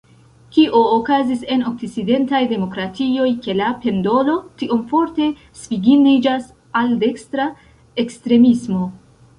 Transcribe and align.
Kio 0.53 0.79
okazis 0.93 1.43
en 1.55 1.59
okcidentaj 1.71 2.39
demokratioj, 2.53 3.27
ke 3.45 3.55
la 3.61 3.69
pendolo 3.85 4.39
tiom 4.63 4.83
forte 4.95 5.29
svingiĝas 5.65 6.51
al 6.83 6.93
dekstra 7.07 7.51
ekstremismo? 8.07 8.87